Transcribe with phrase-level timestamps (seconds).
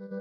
[0.00, 0.12] Hello，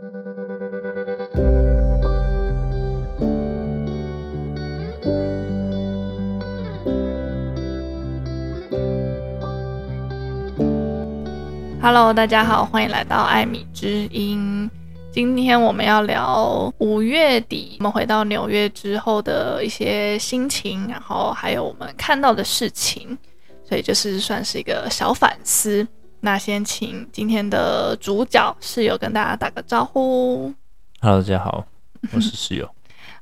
[12.12, 14.68] 大家好，欢迎来到艾米之音。
[15.12, 23.16] 今天我们要聊五月底我们回到纽约之后的一些心情，然后还有我们看到的事情，
[23.64, 25.88] 所以就是算是一个小反思。
[26.22, 30.54] 那先请今天的主角室友跟大家打个招呼。
[31.00, 31.66] Hello，大家好，
[32.14, 32.70] 我是室友。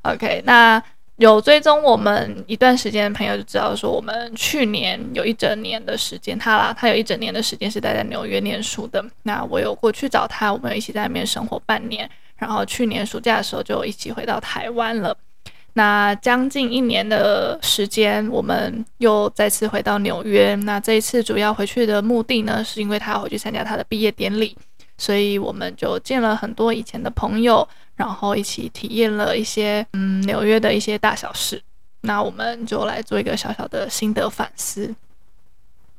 [0.03, 0.81] OK，那。
[1.17, 9.01] 有追踪我们一段时间的朋友就知道，说我们去年有一整年的时间，他啦，他有一整年的时间是待在纽约念书的。
[9.23, 12.09] 那我有过去找他，我们有一起在那边生活半年。
[12.35, 15.15] 然后去年暑假的时候就一起回到台湾了。
[15.77, 20.55] 那将近一年的时间，我们又再次回到纽约。
[20.55, 24.57] 那这一次主要回去的目的呢，是因为他要回去参加他的毕业典礼，
[24.97, 27.67] 所以我们就见了很多以前的朋友。
[27.97, 31.63] 然后一起体验了一些嗯纽约的一些大小事，
[32.01, 34.93] 那我们就来做一个小小的心得反思。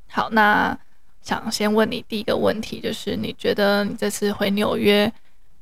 [0.09, 0.79] 好，那
[1.23, 5.11] 想先问你第一个问题，就是你觉得你这次回纽约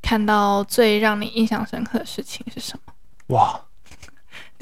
[0.02, 2.92] 看到最让你印象深刻的事情是什么？
[3.28, 3.63] 哇，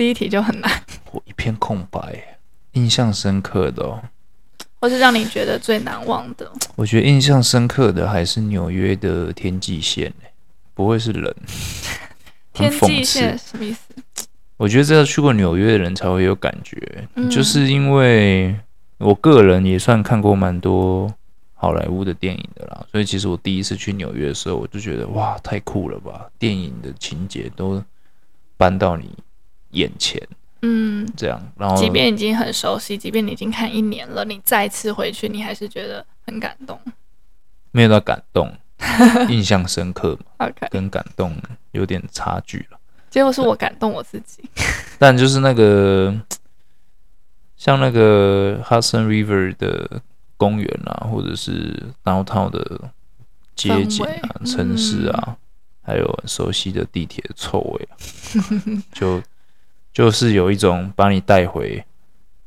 [0.03, 0.69] 第一题就很难，
[1.13, 2.37] 我一片空白。
[2.73, 4.03] 印象深刻的哦，
[4.81, 6.51] 或是让你觉得最难忘的？
[6.75, 10.13] 我觉得印象深刻的还是纽约的天际线
[10.75, 11.33] 不会是人，
[12.53, 14.27] 天际线什么意思？
[14.57, 16.77] 我觉得这要去过纽约的人才会有感觉，
[17.15, 18.57] 嗯、就是因为
[18.99, 21.09] 我个人也算看过蛮多
[21.55, 26.29] 好莱坞的电影的啦，所以其实我第一次去纽约的时候，我就觉得哇，太酷了吧！
[26.41, 27.81] 电影的情节都
[28.57, 29.09] 搬到你
[29.73, 30.21] 眼前，
[30.63, 36.81] 嗯，这样，然后即便已经很熟悉，即便你已经看一年了，你再次回去，你还是觉得很感动，
[37.71, 38.53] 没有到感动。
[39.31, 41.37] 印象深刻嘛？OK，跟感动
[41.71, 42.79] 有点差距了。
[43.09, 44.43] 结果是我感动我自己。
[44.99, 46.13] 但就是那个，
[47.57, 50.03] 像那个 Hudson River 的
[50.37, 52.91] 公园啊，或者是 Downtown 的
[53.55, 55.37] 街景啊、城市啊，嗯、
[55.83, 57.95] 还有很熟悉的地铁的臭味啊，
[58.93, 59.23] 就
[59.93, 61.85] 就是有一种把你带回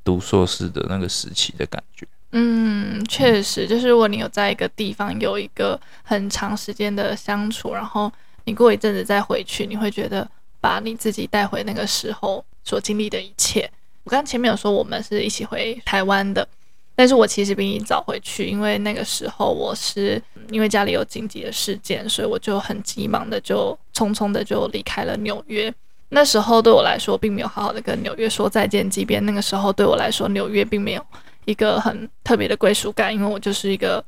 [0.04, 2.08] 读硕士的那个时期的感觉。
[2.32, 8.12] 嗯，确实，就是如果你有在一个地方有一个很长时间的相处，然后
[8.44, 10.28] 你过一阵子再回去，你会觉得
[10.60, 13.70] 把你自己带回那个时候所经历的一切。
[14.04, 16.46] 我刚前面有说我们是一起回台湾的，
[16.94, 25.74] 但是我其实比你早回去，因为那个时候我是因为家里有紧急的事件，所以我就很急忙的就匆匆的就离开了纽约。
[26.16, 31.06] 那时候对我来说，并没有好好的跟纽约说再见，即便那个时候对我来说，纽约并没有。
[31.44, 34.04] 一个很特别的归属感，因为我就是一个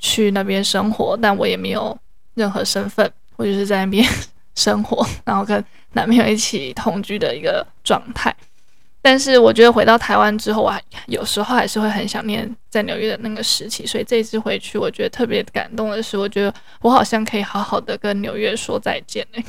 [0.00, 1.96] 去那边生活，但我也没有
[2.34, 4.04] 任何身份，我就是在那边
[4.56, 8.34] 生活，然后跟男朋友一起同居的一个状态。
[9.00, 19.42] 但是我觉得回到台湾之后，我还有时候还是会很想念在纽约的那个时期，所以这次回去，我觉得特别感动的是，我觉得我好像可以好好的跟纽约说再见呢。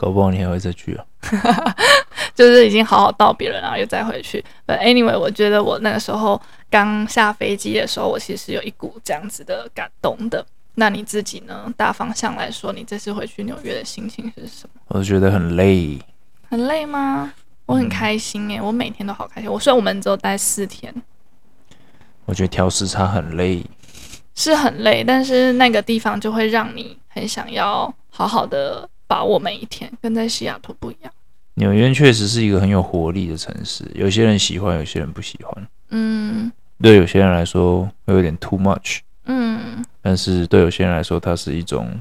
[0.00, 1.04] 搞不好你还会再去啊？
[2.32, 4.44] 就是已经好好道别了，然后又再回去。
[4.64, 10.46] But anyway，我觉得我那个时候刚下飞机的时候，我其实有一股这样子的感动的。
[10.76, 11.74] 那你自己呢？
[11.76, 14.80] 大方向来说，你这次回去纽约的心情是什么？
[14.86, 15.98] 我觉得很累。
[16.48, 17.34] 很累吗？
[17.66, 19.50] 我很开心耶，我每天都好开心。
[19.50, 20.94] 我虽然我们只有待四天，
[22.24, 23.64] 我觉得调时差很累，
[24.36, 28.88] 是很累，但是那个地方就会让你很想要好好的。
[29.08, 31.12] 把握每一天，跟在西雅图不一样。
[31.54, 35.68] 纽约确实是一个很有活力的城市，有些人喜欢，有些人不喜欢。
[35.90, 38.98] 嗯，对有些人来说会有点 too much。
[39.24, 42.00] 嗯，但是对有些人来说，它是一种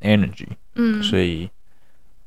[0.00, 0.46] energy。
[0.76, 1.50] 嗯，所以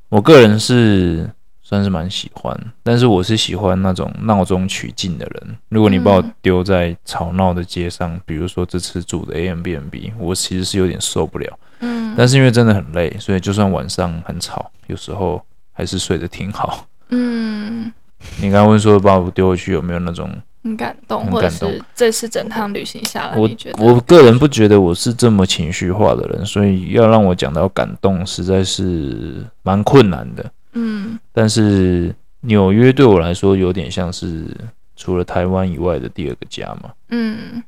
[0.08, 1.28] 我个人是
[1.62, 5.56] 算是蛮喜欢，但是我是喜欢那种闹中取静的人。
[5.68, 11.58] 如果你把我丢在吵闹的街上，比如说这次住的 Airbnb，我其实是有点受不了。
[11.80, 16.86] 嗯，但是因为真的很累，所以就算晚上很吵，有时候还是睡得挺好。
[17.08, 17.92] 嗯，
[18.36, 20.30] 你刚刚问说把我丢回去有没有那种
[20.62, 30.48] 很感动，或者是这次整趟旅行下来，我觉得我个人不觉得我是这么情绪化的人，所以要让我讲到感动，实在是蛮困难的。
[30.74, 34.46] 嗯，但是纽约对我来说有点像是
[34.94, 36.92] 除了台湾以外的第二个家嘛。
[37.08, 37.60] 嗯，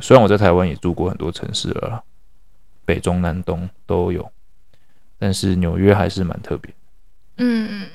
[0.00, 2.04] 虽然我在台湾也住过很多城市了。
[2.92, 4.30] 北中南东都有，
[5.18, 6.70] 但是纽约还是蛮特别。
[7.38, 7.88] 嗯，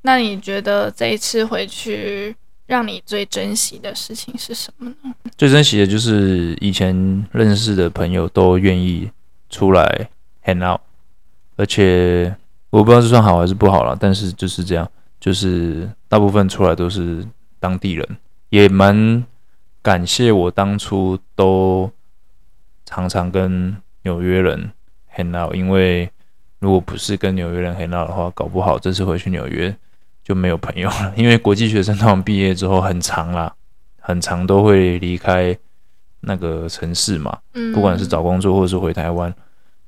[0.00, 2.34] 那你觉得这一次回去，
[2.64, 5.14] 让你最珍惜的事情是什么呢？
[5.36, 9.10] 最珍惜的就是以前认识的朋友都愿意
[9.50, 10.08] 出来
[10.42, 10.80] hang out，
[11.56, 12.34] 而且
[12.70, 14.90] 我不知道这算好还是不好了，但是就是这样，
[15.20, 17.22] 就是大部分出来都是
[17.60, 18.16] 当地人，
[18.48, 19.22] 也蛮
[19.82, 21.92] 感谢我当初都
[22.86, 24.70] 常常跟纽约人
[25.14, 26.10] hang out，因为
[26.58, 29.74] 如果不是跟纽约人 hang out 的话，搞不好这次回去纽约
[30.22, 33.54] 就没有朋友了， 因为国际学生他们毕业之后很长啦，
[33.98, 35.56] 很长都会离开
[36.20, 37.38] 那个城市嘛，
[37.74, 39.34] 不管是找工作，或者是回台湾，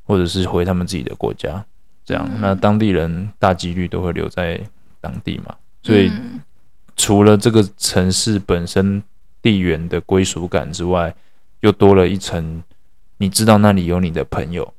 [0.05, 1.65] 或者是回他们自己的国家，
[2.05, 4.61] 这样，那当地人大几率都会留在
[5.01, 6.11] 当地嘛，所以
[6.97, 9.03] 除了这个城市本身
[9.43, 11.15] 地缘的归属感之外，
[11.61, 12.63] 又多了一层，
[13.19, 14.75] 你知道那里有你的朋友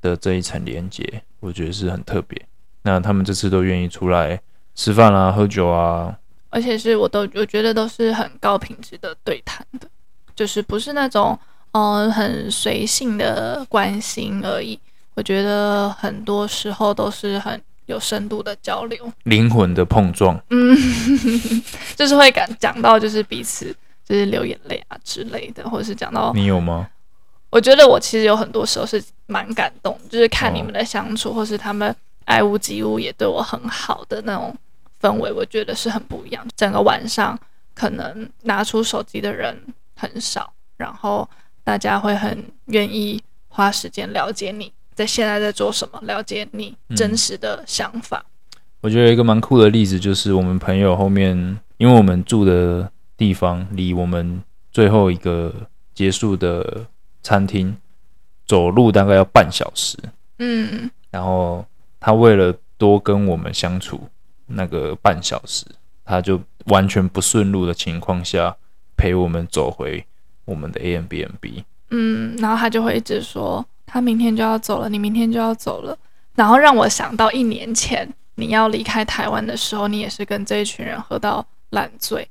[0.00, 2.40] 的这一层连接，我觉得是很特别。
[2.82, 4.40] 那他们这次都愿意出来
[4.74, 6.18] 吃饭啊、喝酒啊，
[6.50, 9.88] 而且是我都我觉得都是很高品质的对谈的。
[10.34, 11.38] 就是不是那种
[11.72, 14.78] 呃很随性的关心而已，
[15.14, 20.76] 我觉得很多时候都是很有深度的交流，灵魂的碰撞，嗯，
[21.96, 23.74] 就是会感讲到就是彼此
[24.04, 26.86] 就是流眼泪啊之类的，或者是讲到你有吗？
[27.50, 31.94] 我觉得我其实有很多时候是蛮感动，就是看你们的相处，哦、或是他们
[32.24, 34.56] 爱屋及乌也对我很好的那种
[35.00, 36.46] 氛围，我觉得是很不一样。
[36.56, 37.38] 整个晚上
[37.74, 39.56] 可能拿出手机的人。
[39.98, 41.26] 很少，然后
[41.64, 48.22] 大家会很愿意花时间了解你在现在在做什么，了解你真实的想法。
[48.26, 55.50] 嗯，我觉得一个蛮酷的例子就是我们朋友后面，因为我们住的地方离我们最后一个
[55.94, 56.84] 结束的
[57.26, 57.76] 餐厅
[58.46, 59.98] 走路大概要半小时。
[60.38, 61.66] 嗯，然后
[61.98, 64.08] 他为了多跟我们相处
[64.46, 65.66] 那个半小时，
[66.04, 68.56] 他就完全不顺路的情况下。
[68.98, 70.02] 陪我们走回
[70.46, 71.64] 我们的 Airbnb。
[71.90, 75.94] 嗯，然后他就会一直说，他明天就要走了，你明天就要走了，
[76.34, 82.26] 然后让我想到一年前你要离开台湾的时候，你也是跟这一群人喝到烂醉，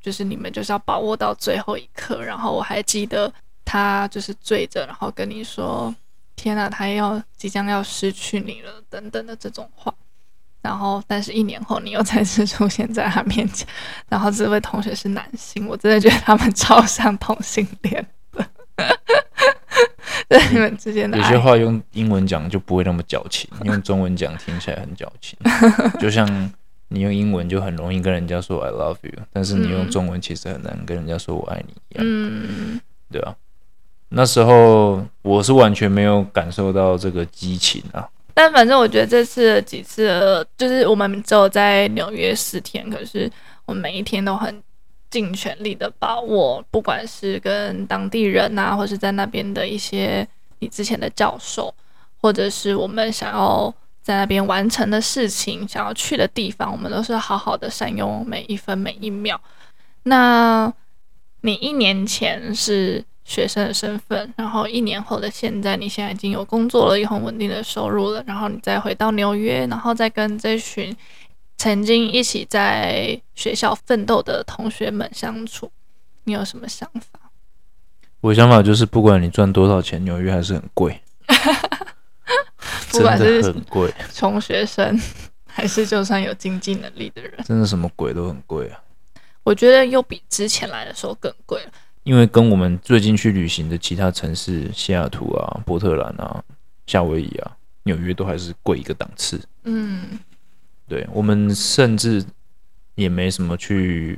[0.00, 2.22] 就是你们就是要把握到最后一刻。
[2.22, 3.34] 然后我还记得
[3.66, 5.94] 他就是醉着，然后跟你说
[6.36, 9.92] ：“天哪，他要即将要失去你了”等等的这种话。
[10.62, 13.66] 然后，但是一年后你又再次出现在他面前，
[14.08, 18.48] 然后这位同学是男性，我真的觉得他们超像同性恋的。
[20.28, 25.38] 对你们之间的有些话用英文讲就不会那么矫情，用中文讲听起来很矫情。
[26.00, 26.26] 就像
[26.88, 32.04] 你用英文就很容易跟人家说 I love you，但是你用中文其实很难跟人家说我爱你一样。
[32.04, 32.80] 嗯，
[33.12, 33.34] 对啊。
[34.08, 38.08] 那时候我是完全没有感受到这个激情啊。
[38.32, 43.30] 但反正我觉得这次几次，就是我们只有在纽约四天，可是
[43.64, 44.62] 我们每一天都很
[45.10, 50.26] 尽全力的把握，不管是跟当地人啊，或是在那边的一些
[50.58, 51.74] 你之前的教授，
[52.20, 59.40] 或者是我们想要在那边完成的事情，想要去的地方，我们都是好好的善用每一分每一秒。
[60.04, 60.72] 那
[61.40, 63.04] 你一年前是？
[63.28, 70.96] 学生的身份，然后一年后的现在，你现在已经有工作了，有很稳定的收入了，然后你再回到纽约，然后再跟这群
[71.58, 75.68] 曾经一起在学校奋斗的同学们相处，
[76.22, 77.18] 你有什么想法？
[78.20, 81.02] 我想法就是，不管你赚多少钱，纽约还是很贵
[82.92, 84.96] 不管是很贵， 穷学生
[85.44, 88.80] 还是就算有经济能力的人，真的什么鬼都很贵啊！
[89.42, 91.72] 我觉得又比之前来的时候更贵了。
[92.06, 96.40] 因为跟我们最近去旅行的其他城市，西雅图啊、波特兰啊、
[96.86, 97.50] 夏威夷啊、
[97.82, 99.40] 纽约都还是贵一个档次。
[99.64, 100.16] 嗯，
[100.86, 102.24] 对，我们甚至
[102.94, 104.16] 也没什么去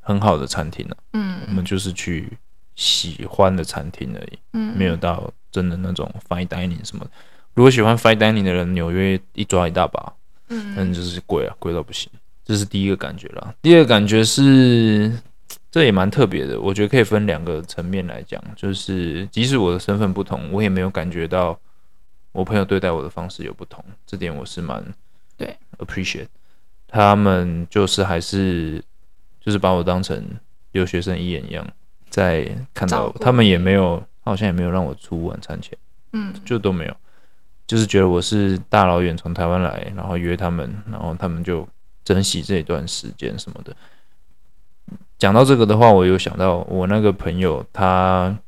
[0.00, 0.96] 很好的餐厅了。
[1.14, 2.30] 嗯，我们就是去
[2.76, 4.38] 喜欢的餐厅而已。
[4.52, 7.06] 嗯，没有到真的那种 fine dining 什么。
[7.54, 10.12] 如果喜欢 fine dining 的人，纽约一抓一大把。
[10.50, 12.12] 嗯，但就是贵啊，贵到不行。
[12.44, 13.54] 这是第一个感觉啦。
[13.62, 15.10] 第二个感觉是。
[15.70, 21.58] 这也蛮特别的，我觉得可以分两个层面来讲，就是即使我的身份不同，我也没有感觉到
[22.32, 24.82] 我朋友对待我的方式有不同，这点我是蛮
[25.36, 26.28] 对 appreciate。
[26.86, 28.82] 他们就是还是
[29.40, 30.24] 就是把我当成
[30.72, 31.66] 留学生一眼一样，
[32.08, 35.76] 在看到他们也没有，好像也没有让我出晚餐钱，
[36.14, 36.96] 嗯，就都没有，
[37.66, 41.68] 就是觉得我是大老远从台湾来，然后约他们，然后他们就
[42.02, 43.76] 珍惜这一段时间什么的。
[45.18, 48.38] 讲到这个的话，我有想到我那个朋友，他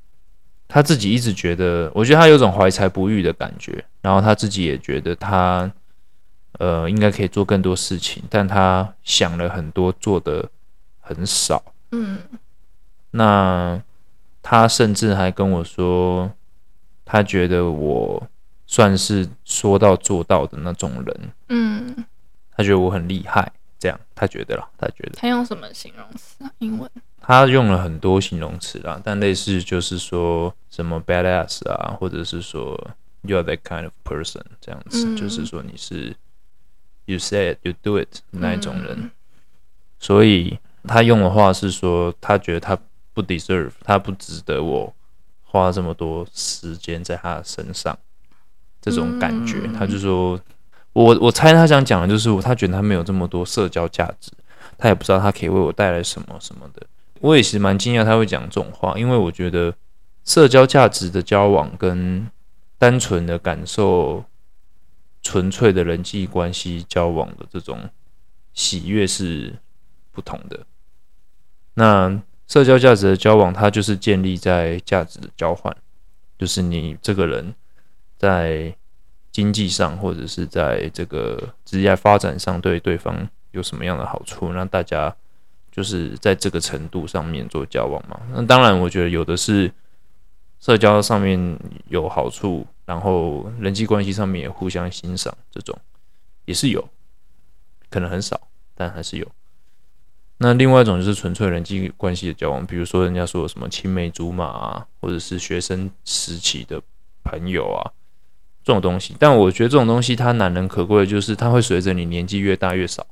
[0.68, 5.70] 他自己一直觉得，我觉得他有种怀才不遇的感觉，然后他自己也觉得他
[6.58, 10.48] 呃应该可以做更多事情，但他想了很多，做的
[11.00, 11.60] 很少。
[11.90, 12.18] 嗯，
[13.10, 13.82] 那
[14.42, 16.30] 他甚至还跟我说，
[17.04, 18.28] 他觉得我
[18.66, 21.30] 算是说到做到的那种人。
[21.48, 22.04] 嗯，
[22.56, 23.50] 他觉得我很厉害，
[23.80, 25.12] 这样他觉得啦，他觉得。
[25.16, 26.52] 他用什么形容词啊？
[26.58, 26.88] 英文？
[27.20, 32.78] 他用了很多形容词啦，但类似就是说什么 badass 啊，或者是说
[33.22, 36.14] you are that kind of person 这样子，嗯、就是说你是
[37.06, 38.96] you say it, you do it 那一种人。
[38.98, 39.10] 嗯、
[39.98, 42.78] 所以他用的话是说，他觉得他
[43.12, 44.94] 不 deserve，他不值得我
[45.44, 47.98] 花这么多时间在他身上，
[48.80, 49.60] 这种感觉。
[49.64, 50.40] 嗯、他就说，
[50.92, 54.32] 我我猜他想讲的就是，他觉得他没有这么多社交价值，
[54.76, 56.86] 他也不知道他可以为我带来什么什么的。
[57.20, 59.74] 我也是蛮惊讶他会讲这种话，因为我觉得
[60.24, 62.26] 社交价值的交往跟
[62.78, 64.24] 单纯的感受、
[65.22, 67.90] 纯粹的人际关系交往的这种
[68.54, 69.54] 喜悦是
[70.10, 70.60] 不同的。
[71.74, 75.74] 那社交价值的交往，它就是建立在价值的交换，
[76.38, 77.54] 就是你这个人
[78.18, 78.74] 在
[79.32, 85.14] 经济上或者是在这个职业发展上对对方有什么样的好处，让大家。
[85.72, 89.72] 就是在这个程度上面做交往嘛，那当然，我觉得有的是
[90.58, 91.56] 社交上面
[91.86, 95.78] 有好处，然后人际关系上面也互相欣赏，这种
[96.44, 96.86] 也是有，
[97.88, 99.26] 可能很少，但还是有。
[100.38, 106.82] 那另外一种就是纯粹人际关系的交往，比如说人家说什么青梅竹马啊，或者是学生时期的
[107.22, 107.92] 朋友啊，
[108.62, 109.14] 这种东西。
[109.18, 113.06] 但我觉得这种东西它难能可贵的就是它会随着你年纪越大越少。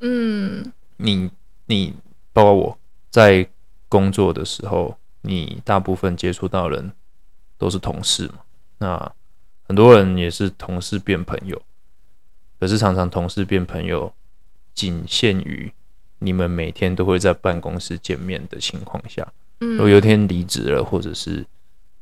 [0.00, 1.30] 嗯，你。
[1.66, 1.94] 你
[2.32, 2.78] 包括我
[3.08, 3.48] 在
[3.88, 6.92] 工作的时候，你大部分接触到人
[7.56, 8.40] 都是同事嘛？
[8.78, 9.12] 那
[9.62, 11.62] 很多人也是同事变朋友，
[12.58, 14.12] 可是常常同事变朋友
[14.74, 15.72] 仅限于
[16.18, 19.26] 你们每天都会在办公室见面的情况下。
[19.60, 21.46] 如果有一天离职了，或者是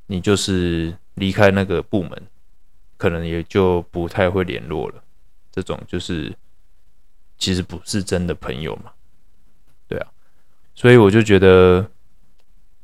[0.07, 2.11] 你就是离开那个部门，
[3.01, 5.03] 可能也就不太会联络了。
[5.51, 6.31] 这种就是
[7.39, 8.93] 其实不是真的朋友嘛。
[9.89, 10.07] 对啊，
[10.75, 11.91] 所以我就觉得，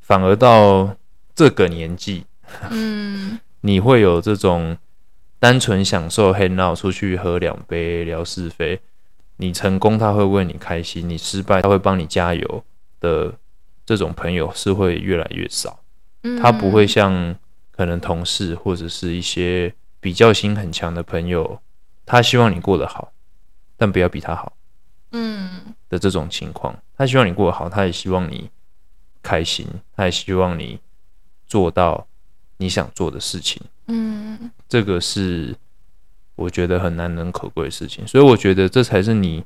[0.01, 0.97] 反而到
[1.35, 2.25] 这个年纪，
[2.71, 4.79] 嗯， 你会有这种
[5.39, 8.81] 单纯享受 hang out 出去喝两杯聊是非，
[9.37, 12.65] 你成功他会为你开心，你失败他会帮你加油
[13.01, 13.35] 的
[13.85, 15.81] 这种朋友是会越来越少，
[16.41, 17.37] 他不会像
[17.71, 21.61] 可能同事或者是一些比较心很强的朋友，
[22.05, 23.13] 他希望你过得好，
[23.77, 24.53] 但不要比他好。
[25.13, 28.51] 嗯的这种情况，他希望你过得好，他也希望你
[29.23, 30.79] 开心，他也希望你
[31.47, 32.07] 做到
[32.59, 33.63] 你想做的事情。
[33.87, 35.55] 嗯，这个是
[36.35, 39.45] 我觉得很难能可贵的事情，所以我觉得这才是你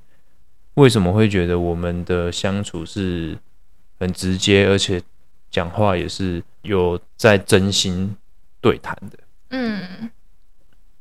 [0.75, 3.39] 为什么会觉得我们的相处是
[3.99, 5.01] 很直接，而且
[5.51, 8.17] 讲话也是有在真心
[8.63, 9.19] 对谈的。
[9.51, 10.11] 嗯，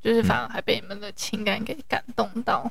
[0.02, 2.70] 就是反而还被你们的情感给感动到。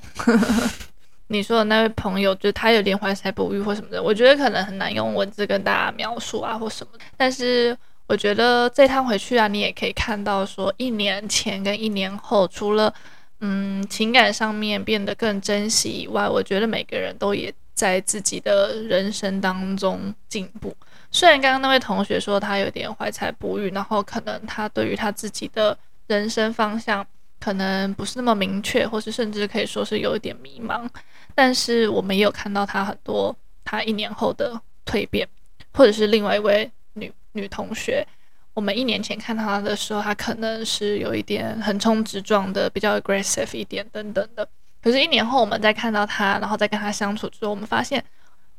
[1.30, 6.92] 你说的那位朋友，就是他有点怀才不遇或什么的，我觉得可能很难用文字跟大家描述啊，或什么。
[7.18, 12.92] 但是我觉得这趟回去啊，你也可以看到说，一年前跟一年后，除了
[13.40, 20.74] 嗯情感上面变得更珍惜以外，我觉得每个人都也在自己的人生当中进步。
[21.10, 27.06] 虽然刚刚那位同学说他有点怀才不遇，然后可能他对于他自己的人生方向
[27.40, 30.88] 可能不是那么明确，或是甚至可以说是有一点迷茫。
[31.34, 35.28] 但是我们也有看到他很多他一年后的蜕变，
[35.72, 38.06] 或者是另外一位女女同学，
[38.54, 44.48] 我们一年前看到他的时候，他可能是有一点横冲直撞的，比较 aggressive 一点等等的。
[44.82, 48.02] 可是，一年后我们再看到他，然后再跟他相处之后，我们发现，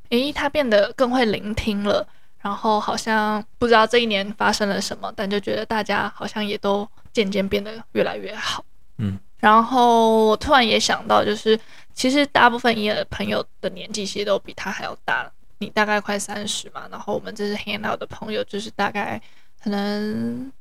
[0.09, 2.07] 诶，他变得更会聆听了，
[2.41, 8.63] 然后好像不知道这一年发生了什么，但就觉得大家好像也都渐渐变得越来越好。
[8.99, 9.19] 嗯。
[9.39, 11.57] 然后我突然也想到，就是
[11.93, 19.21] 其实大部分伊尔朋友的年纪其实都比他还要大，你大概快三十嘛，然后我们这是 hang out 的朋友，就是大概
[19.63, 20.51] 可能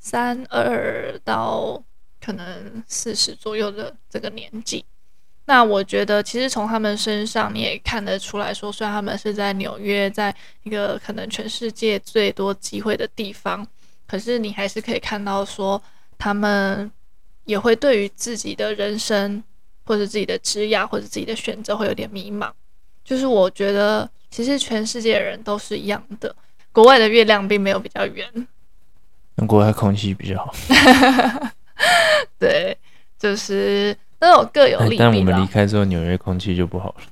[0.00, 1.82] 三二到
[2.20, 4.84] 可能四十左右的这个年纪。
[5.46, 10.34] 那我觉得其实从他们身上你也看得出来说，虽然他们是在纽约，在
[10.64, 13.66] 一个可能全世界最多机会的地方，
[14.06, 15.82] 可是你还是可以看到说
[16.18, 16.92] 他们。
[17.46, 19.42] 也会对于自己的人生，
[19.84, 22.50] 或者自己的职业，或者自己的选择，会有点迷茫。
[23.02, 26.34] 就是我觉得，其实全世界的人都是一样的。
[26.72, 28.28] 国外的月亮并没有比较圆，
[29.36, 30.52] 那国外空气比较好。
[32.38, 32.76] 对，
[33.18, 34.96] 就是都有各有利弊。
[34.98, 37.04] 但我们离开之后，纽约空气就不好了。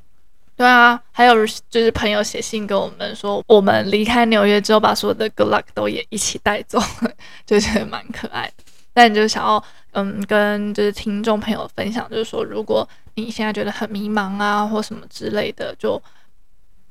[0.56, 1.34] 对啊，还有
[1.70, 7.10] 就是朋友写信给我们说，我们离开纽约之后，把所有的 good luck 都也一起带走了，
[7.46, 8.64] 就觉得蛮可爱的。
[8.94, 16.02] 但你就想要嗯跟就是听众朋友分享，就是说如果你现在觉得很迷茫啊或什么之类的，就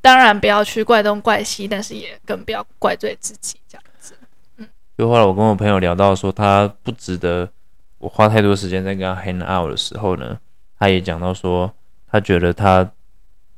[0.01, 4.15] 当然不要去怪东怪西，但是也更不要怪罪自己这样子。
[4.57, 4.67] 嗯，
[4.97, 7.49] 就后来我跟我朋友聊到说，他不值得
[7.97, 10.37] 我花太多时间在跟他 hang out 的时候呢，
[10.77, 11.73] 他也讲到说，
[12.11, 12.91] 他觉得他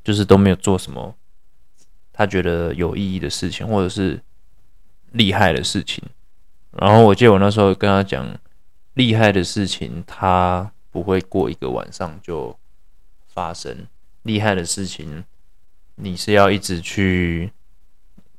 [0.04, 1.16] 就是都没有做什么
[2.14, 4.22] 他觉得有意义的事情，或者是
[5.12, 6.04] 厉害的事情。
[6.78, 8.38] 然后我记得我那时候跟他讲，
[8.96, 12.58] 厉害的事情他不会过一个晚上就
[13.28, 13.88] 发生，
[14.24, 15.24] 厉害的事情
[15.96, 17.50] 你是要一直去，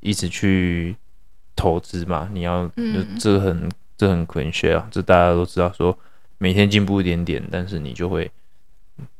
[0.00, 0.96] 一直去
[1.54, 5.98] 投资嘛，你要，嗯，这很这很科学啊，这大家都知道，说
[6.36, 8.30] 每天进步一点点，但是你就会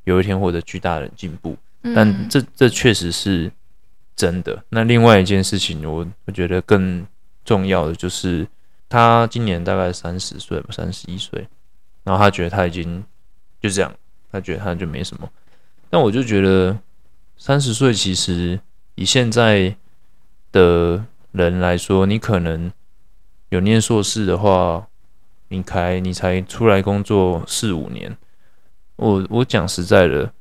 [0.05, 1.57] 有一天获得巨大的进步，
[1.95, 3.51] 但这这确实是
[4.15, 4.63] 真的。
[4.69, 7.07] 那另外一件事情，我我觉得更
[7.47, 8.47] 重要的就是。
[8.89, 11.47] 他今年大概三十岁吧，三十一岁，
[12.05, 13.05] 然后他觉得他已经
[13.61, 13.95] 就这样，
[14.31, 15.29] 他觉得他就没什么。
[15.91, 16.79] 但我就觉得
[17.37, 18.61] 三十岁其实
[18.95, 19.77] 以现在
[20.53, 22.71] 的人来说，你可能
[23.51, 24.89] 有念硕士的话，
[25.49, 28.17] 你才你才出来工作四五年。
[28.97, 30.33] 我我讲实在的，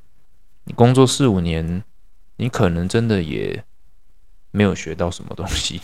[0.64, 1.84] 你工作四五年，
[2.38, 3.64] 你可能真的也
[4.52, 5.82] 没有学到什么东西。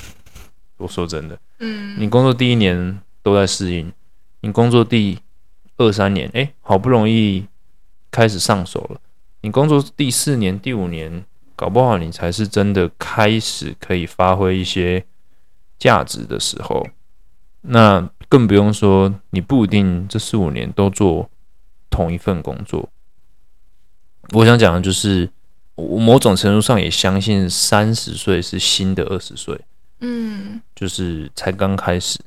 [0.81, 3.91] 我说真的，嗯，你工作第一年都在适应，
[4.39, 5.19] 你工作第
[5.77, 7.45] 二三年，哎，好不容易
[8.09, 8.99] 开始上手了，
[9.41, 11.23] 你工作第四年、第五年，
[11.55, 15.05] 搞不好你才是真的开始可以发挥一些
[15.77, 16.87] 价值的时候。
[17.61, 21.29] 那更不用说，你不一定这四五年都做
[21.89, 22.89] 同一份工作。
[24.33, 25.29] 我想讲的就是，
[25.75, 29.59] 我某种程度上也相信，三十岁是新的二十岁。
[30.03, 32.19] 嗯，就是才刚开始，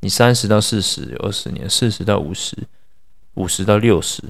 [0.00, 2.56] 你三十到四十有二十年，四十到五十，
[3.34, 4.22] 五十到六十，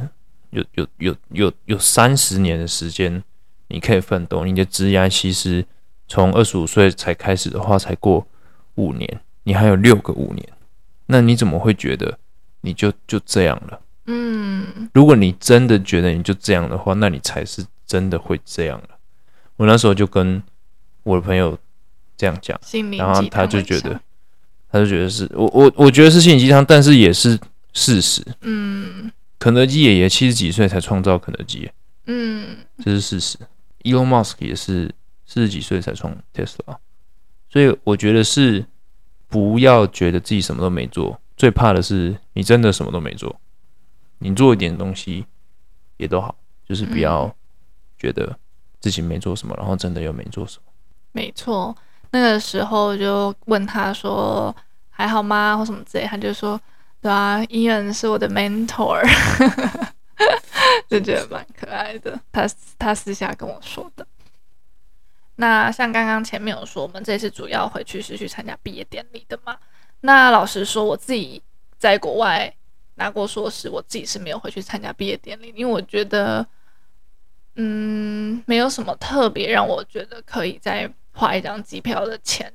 [0.51, 3.23] 有有有有有三十年的时间，
[3.69, 4.45] 你可以奋斗。
[4.45, 5.65] 你的职涯其实
[6.09, 8.27] 从二十五岁才开始的话，才过
[8.75, 10.49] 五年，你还有六个五年，
[11.07, 12.19] 那你怎么会觉得
[12.63, 13.81] 你就就这样了？
[14.07, 18.89] 嗯，如果你真的觉得你就这样的话，那你才是真的会这样了。
[19.55, 20.43] 我那时候就跟
[21.05, 21.57] 我的朋友。
[22.19, 22.61] 这样讲，
[22.99, 23.99] 然后他就觉得，
[24.69, 27.39] 他就觉得是我我我觉得是心灵鸡汤，但是也是
[27.73, 28.21] 事实。
[28.41, 31.71] 嗯，肯德基爷爷七十几岁才创造肯德基，
[32.07, 33.39] 嗯，这是事实。
[33.85, 34.93] Elon Musk 也是
[35.25, 36.77] 四十几岁才创 Tesla，
[37.49, 38.67] 所以我觉得是
[39.29, 43.41] 不要觉得自己什么都没做，最怕的是你真的什么都没做，
[44.19, 45.25] 你做一点东西
[45.99, 46.35] 也都好，
[46.69, 47.33] 就是不要
[47.97, 48.37] 觉得
[48.81, 50.73] 自己没做什么，然后真的又没做什么。
[51.13, 51.77] 没错。
[52.11, 54.55] 那个时候就问他说
[54.89, 56.59] 还好吗或什么之类，他就说
[57.03, 59.03] 对啊，伊恩是我的 mentor，
[60.89, 62.19] 就觉得蛮可爱的。
[62.33, 64.07] 他他私下跟我说的。
[65.37, 69.57] 那像刚刚前面有说，我们这次主要回去是去参加毕业典礼的嘛。
[70.01, 71.43] 那老实说，我自己
[71.79, 72.53] 在国外
[72.95, 76.45] 拿过硕士，我自己是没有回去参加毕业典礼，因为我觉得，
[77.57, 80.91] 嗯，没有什么特别让我觉得可以在。
[81.19, 82.53] 花一张机票的钱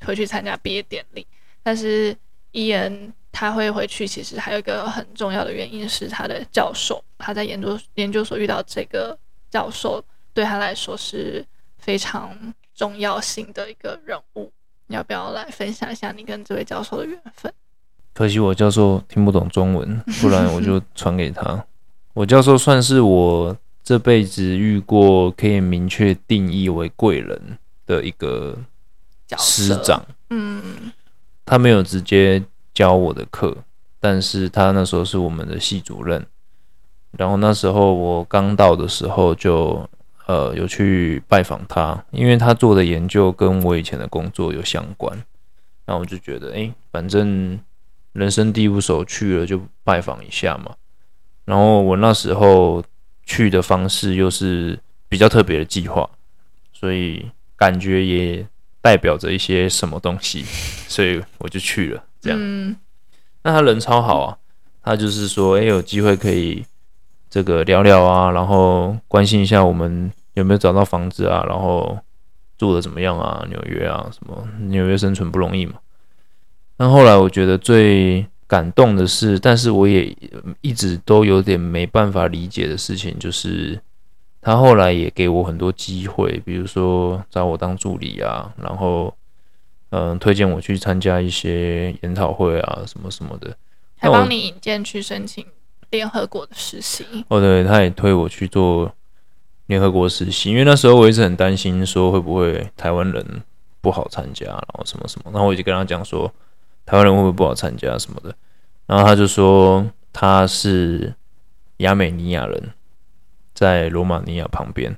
[0.00, 1.24] 回去参加毕业典礼，
[1.62, 2.14] 但是
[2.50, 9.16] 伊恩他会回去，其实还有一个很重要的原因是他的教授，他在研究研究所遇到这个
[9.48, 10.02] 教授，
[10.34, 11.46] 对他来说是
[11.78, 12.36] 非常
[12.74, 14.50] 重要性的一个人物。
[14.88, 17.52] 你要不要来分享一下你跟这位教授的缘分？
[18.12, 21.64] 可惜我教授听不懂中文，不然我就 传给他。
[22.12, 27.56] 我教授算是我这辈子遇过可以明确定义为贵人
[27.90, 28.56] 的一个
[29.36, 30.00] 师长，
[30.30, 30.92] 嗯，
[31.44, 32.40] 他没有直接
[32.72, 33.56] 教我的课，
[33.98, 36.24] 但是他那时候是我们的系主任。
[37.18, 39.88] 然后那时候我刚到的时候就，
[40.26, 45.12] 呃，有去拜访他，因为他做的研究跟我以前的工作有相关。
[45.84, 47.58] 然后我就觉得，哎，反正
[48.12, 50.76] 人生地不熟，去了就拜访一下嘛。
[51.44, 52.84] 然后我那时候
[53.24, 56.08] 去的方式又是比较特别的计划，
[56.72, 57.28] 所以。
[57.60, 58.46] 感觉也
[58.80, 60.42] 代表着一些什么东西，
[60.88, 62.02] 所以我就去了。
[62.18, 62.74] 这样，嗯、
[63.42, 64.38] 那他人超好啊，
[64.82, 66.64] 他就是说，哎、欸，有机会可以
[67.28, 71.98] 这个聊聊啊，然后关心一下我们有没有找到房子啊，然后
[72.56, 75.74] 住的怎么样啊，纽约啊，什么纽约生存不容易嘛。
[76.78, 80.16] 那后来我觉得最感动的是，但是我也
[80.62, 83.78] 一直都有点没办法理解的事情，就是。
[84.40, 89.14] 他后来也给我很多机会，比如说找我当助理啊，然后
[89.90, 93.56] 嗯，推荐我去参加一些研讨会啊，什么什么的。
[93.98, 95.44] 还帮你引荐去申请
[95.90, 97.04] 联合国的实习。
[97.28, 98.90] 哦，对，他也推我去做
[99.66, 103.42] 联合国实习，因为那时候我一直很担心说会不会台湾人
[103.82, 106.32] 不好参加，然后什么什么，然后我就跟他讲说
[106.86, 108.34] 台湾人会不会不好参加什么的，
[108.86, 111.12] 然后他就说他是
[111.78, 112.72] 亚美尼亚人，
[113.60, 114.96] 在罗马尼亚旁边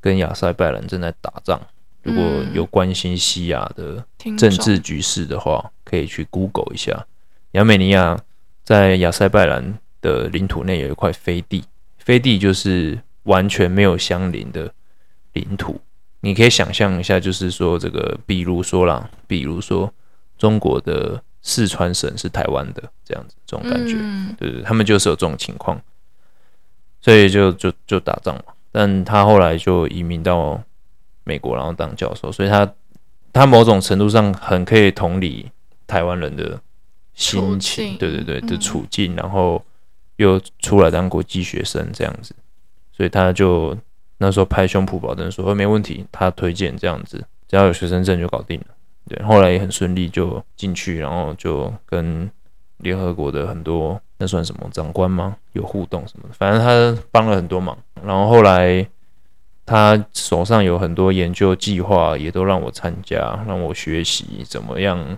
[0.00, 1.60] 跟亚塞拜然正在打仗。
[2.04, 2.22] 如果
[2.54, 4.06] 有关心西亚的
[4.38, 7.04] 政治局势的话，可以去 Google 一下。
[7.52, 8.16] 亚美尼亚
[8.62, 11.64] 在亚塞拜然的领土内有一块飞地，
[11.98, 14.72] 飞地就是完全没有相邻的
[15.32, 15.80] 领土。
[16.20, 19.92] 你可以想象一下，就是说这个，比如说啦，比如说
[20.38, 23.96] 中国的四川省是台湾的这样子，这种感觉，
[24.38, 25.82] 对对，他们就是有这种情况，
[27.02, 28.54] 所以就就就打仗嘛。
[28.70, 30.62] 但他后来就移民到。
[31.24, 32.68] 美国，然后当教授，所以他
[33.32, 35.48] 他某种程度上很可以同理
[35.86, 36.60] 台湾人的
[37.14, 39.64] 心情，对对对的处境，然后
[40.16, 42.34] 又出来当国际学生这样子，
[42.92, 43.78] 所以他就
[44.18, 48.66] 那时候拍胸脯保证说没问题，他推荐这样子，只要有学生证就搞定了。
[49.08, 52.28] 对，后来也很顺利就进去，然后就跟
[52.78, 55.36] 联合国的很多那算什么长官吗？
[55.52, 58.86] 有互动什么的，反正他帮了很多忙，然后后来。
[59.64, 65.16] 他手上有很多研究计划，也都让我参加，让我学习怎么样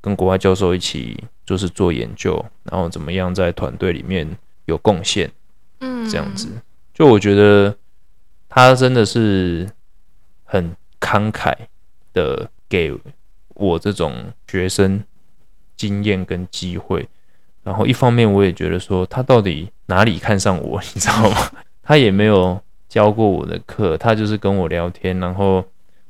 [0.00, 4.28] 跟国外教授一起就是做研究，然后怎么样在团队里面
[4.64, 5.30] 有贡献，
[5.78, 6.48] 嗯，这样子，
[6.92, 7.74] 就我觉得
[8.48, 9.70] 他真的是
[10.42, 11.54] 很慷慨
[12.12, 12.92] 的给
[13.54, 15.02] 我这种学生
[15.76, 17.08] 经验跟机会，
[17.66, 21.36] 然后一方面我也觉得说他到底哪里看上我，你知道吗？
[21.82, 22.58] 他也没有。
[22.88, 25.62] 教过我的课，他就是跟我聊天，然后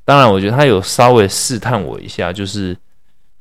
[0.05, 2.77] 当然，我觉得他有稍微试探我一下，就是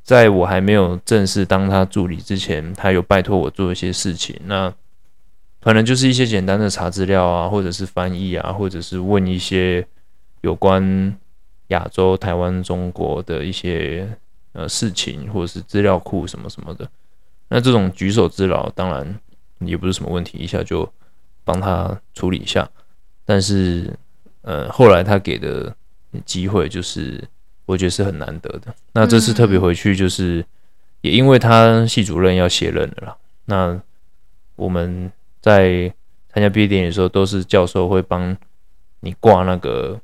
[0.02, 4.36] 在我还没有正式当他助理之前，他有拜托我做一些事情。
[4.46, 4.74] 那
[5.62, 9.86] 可能就是一些简单的查资料啊，或者是翻译啊，或者是问一些
[10.42, 11.16] 有关
[11.68, 14.10] 亚洲、台湾、中国的一些
[14.54, 16.90] 呃事情，或者是资料库什么什么的。
[17.56, 19.18] 那这种举手之劳，当然
[19.60, 20.92] 也不是什么问题，一下就
[21.46, 22.70] 帮他处理一下。
[23.24, 23.98] 但是，
[24.42, 25.74] 呃，后来他给的
[26.26, 27.24] 机会就是，
[27.66, 28.76] 我觉得是很难得的。
[28.92, 30.46] 那这次特别回去，就是
[31.00, 33.18] 也因为他系主任要卸任了啦。
[33.46, 33.82] 那
[34.58, 35.94] 我们在
[36.34, 38.36] 参加毕业典礼的时候，都是教授会帮
[39.00, 39.98] 你挂那个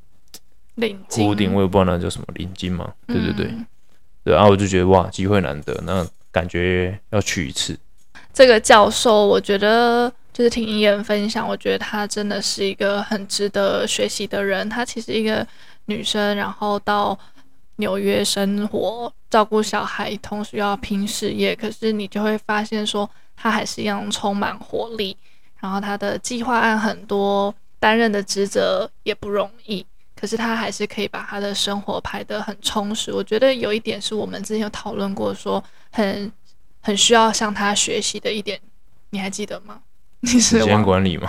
[0.75, 2.93] 领巾，我也不知道那叫什么领巾嘛。
[3.07, 3.53] 对对对，
[4.23, 7.77] 对啊，我就觉得哇，机会难得，那感觉要去一次。
[8.33, 10.11] 这个教授，我觉得。
[10.33, 14.67] 就是听伊人分享，我觉得她真的是一个很值得学习的人。
[14.69, 15.45] 她其实一个
[15.87, 17.15] 女生，然后到
[17.75, 21.53] 纽约生活，照顾小孩，同时又要拼事业。
[21.53, 25.15] 可是你就会发现，说她还是一样充满活力。
[25.59, 29.85] 然后她的计划案很多，担任的职责也不容易。
[30.21, 33.11] 可是他还是可以把他的生活排得很充实。
[33.11, 36.31] 我觉得有一点是我们之前有讨论过，说很
[36.79, 38.61] 很需要向他学习的一点，
[39.09, 39.79] 你还记得吗
[40.21, 40.39] 你？
[40.39, 41.27] 时间管理吗？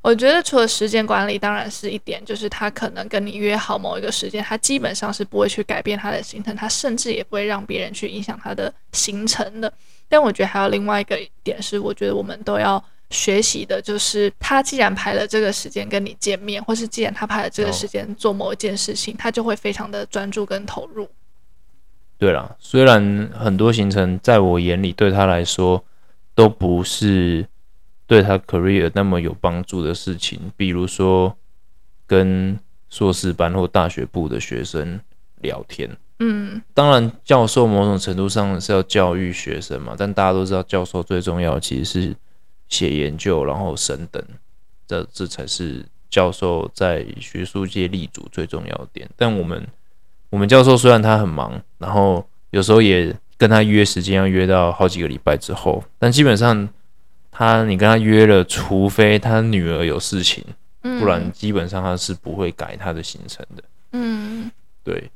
[0.00, 9.70] 我觉得除了时间管理，当然是一点，就是他可能跟你约好某一个时间，他基本上是不会去改变他的行程，他甚至也不会让别人去影响他的行程的。
[10.08, 12.82] 但我觉得还有另外一个点是，我觉得我们都要
[13.14, 21.08] 学习的，就是他既然排了这个时间跟你见面，或是既然他排了这个时间做某一件事情，他就会非常的专注跟投入。
[22.18, 25.82] 对了，虽然很多行程在我眼里对他来说
[26.34, 27.46] 都不是。
[28.06, 31.34] 对他 career 那么有帮助的事情，比如说
[32.06, 35.00] 跟硕士班或大学部的学生
[35.40, 35.88] 聊天。
[36.18, 42.14] 嗯，当然，教授某种程度上是要教育学生嘛，但大家都知道，教授最重要的其实是
[42.74, 44.22] 写研究，然后升等，
[44.86, 49.08] 这这才是教授在学术界立足最重要的点。
[49.16, 49.66] 但我们
[50.30, 56.68] 我们教授虽然他很忙，然后有时候也跟他约时间要约到好几个礼拜之后，但基本上。
[57.36, 60.44] 他，你跟他约了，除非他女儿有事情，
[61.00, 63.64] 不然基本上他是不会改他的行程的。
[63.90, 64.48] 嗯，
[64.84, 65.10] 对。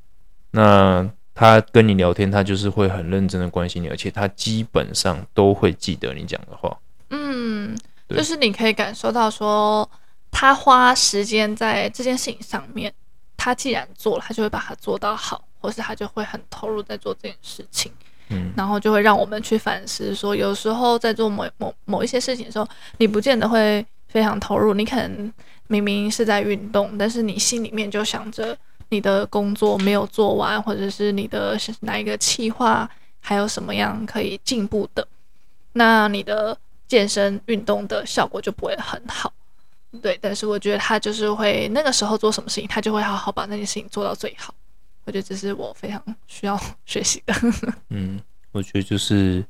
[0.51, 6.77] 那他跟你聊天，他就是会很认真的关心你，而且他基本上都会记得你讲的话。
[7.11, 9.89] 嗯，就是你可以感受到说，
[10.31, 12.93] 他花时间在这件事情上面，
[13.37, 17.91] 他既然做了，他就会把它做到好，或是他就会很投入在做这件事情。
[18.31, 22.69] 嗯，然后就会让我们去反思，说有时候在做某某某一些事情的时候，
[22.99, 25.33] 你不见得会非常投入，你可能
[25.69, 28.55] 明明是在运动，但是你心里面就想着
[28.91, 32.87] 你的工作没有做完，或者是你的哪一个计划
[33.21, 35.09] 还有什么样可以进步的。
[35.73, 36.57] 那你的
[36.89, 39.33] 健身运动的效果就不会很好。
[40.03, 44.53] 对，但是我觉得他就是会那个时候做什么事情，他就会好好把那件事情做到最好。
[45.05, 47.35] 我觉得这是我非常需要 学习的。
[47.91, 48.21] 嗯，
[48.53, 49.45] 我觉得就是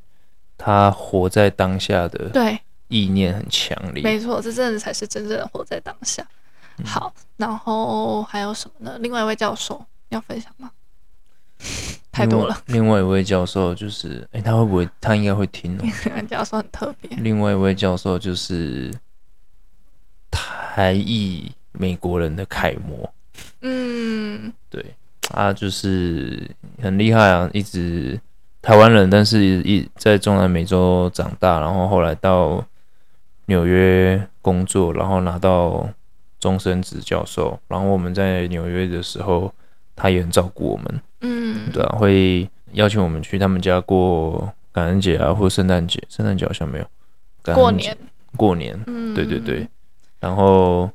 [0.57, 4.03] 他活在当下的 对意念很强烈。
[4.03, 6.25] 没错，这真的才是真正的活在当下。
[6.77, 8.97] 嗯、好，然后还有什么呢？
[9.01, 10.71] 另外一位教授要分享吗？
[12.13, 12.57] 太多了。
[12.67, 14.89] 另外一位教授就是，哎，他会不会？
[15.01, 15.85] 他应该会听哦。
[16.29, 17.17] 教授很特别。
[17.19, 18.93] 另外一位教授就是。
[20.31, 23.13] 台裔美国人的楷模，
[23.63, 26.49] 嗯，对，他就是
[26.81, 28.21] 很厉害啊，一直
[28.63, 32.65] 台湾人，但是一在中南美洲长大，然后后来到
[33.47, 35.89] 纽约工作，然后拿到
[36.39, 39.53] 终身职教授，然后我们在纽约的时候，
[39.97, 46.85] 他也很照顾我们，嗯，对啊，会邀请我们去他们家过感恩节啊，或圣诞节，圣诞节好像没有，
[47.55, 47.97] 过年，
[48.37, 49.69] 过年，嗯，对对对。
[50.21, 50.91] 然后，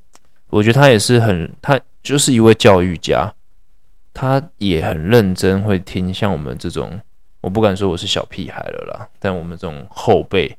[0.49, 3.33] 我觉得他也是很，他就是一位教育家，
[4.13, 6.99] 他也很认真，会听像我们这种，
[7.41, 10.57] 我不敢说我是小屁孩了啦，但我们这种后辈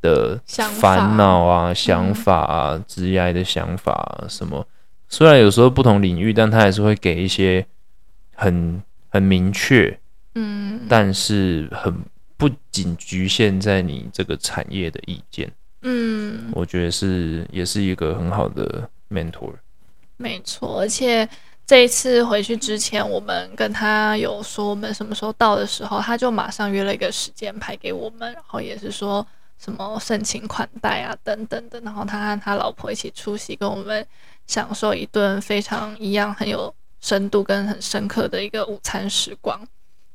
[0.00, 2.40] 的烦恼啊、想法。
[2.42, 4.66] 啊、职业的想法啊什么，
[5.08, 7.64] 虽然有时候不同领域，但他还是会给一些
[8.34, 10.00] 很很明确，
[10.36, 11.94] 嗯，但是很
[12.38, 15.52] 不仅局限在你这个产业的意见。
[15.82, 19.52] 嗯，我觉得是也是一个很好的 mentor。
[20.16, 21.28] 没错，而且
[21.66, 29.26] 这一次回去之前，我们跟他有说我们什么时候到的时候，他就马上约了一个时间排给我们，然后也是说
[29.58, 34.06] 什么盛情款待啊等等的，然后他和他老婆一起出席，跟我们
[34.46, 39.60] 享受一顿非常一样很有深度跟很深刻的一个午餐时光。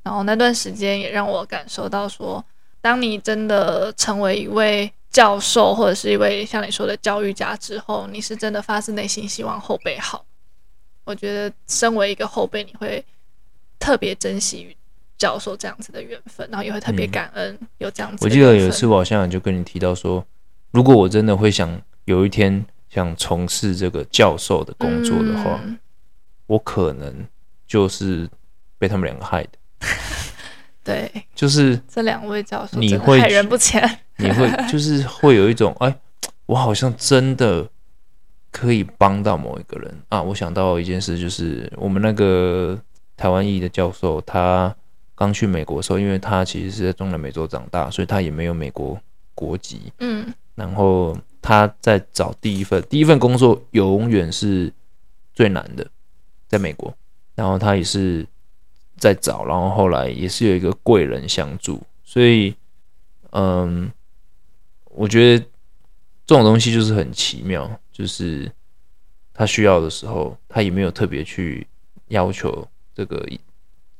[0.01, 2.43] 然后那段时间也让我感受到说，
[2.81, 4.91] 当你真的成为一位。
[5.09, 10.23] 教授或者是一位像你说的教育家之后，你是真的发自内心希望后辈好。
[11.05, 13.03] 我觉得身为一个后辈，你会
[13.79, 14.75] 特别珍惜
[15.17, 18.25] 教授这样子的缘分，然后也会特别感恩有这样子。
[18.25, 20.23] 我记得有一次我好像就跟你提到说，
[20.71, 25.79] 如果我真的会想有一天想从事这个教授的工作的话，嗯、
[26.47, 27.25] 我可能
[27.67, 28.27] 就是
[28.77, 29.49] 被他们两个害的。
[30.83, 33.99] 对，就是这两位教授，你会害人不浅。
[34.17, 35.95] 你会就是会有一种哎，
[36.47, 37.69] 我好像真的
[38.51, 40.23] 可以帮到某一个人啊！
[40.23, 42.79] 我想到一件事，就是我们那个
[43.15, 44.73] 台湾裔的教授，他
[45.13, 48.97] 刚去美国的时候，因为他其实是在中南美洲长大，所以他也没有美国
[49.35, 49.91] 国籍。
[49.99, 54.71] 嗯，然后他在找第一份第一份工作，永远是
[55.33, 55.85] 最难的，
[56.47, 56.93] 在美国。
[57.35, 58.25] 然后他也是
[58.97, 62.55] 在找，然后后来也是有一个贵人相助，所以
[63.31, 63.91] 嗯。
[64.99, 65.45] 我觉得
[66.25, 68.51] 这种东西就是很奇妙，就是
[69.31, 71.67] 他需要的时候，他也没有特别去
[72.07, 73.23] 要求这个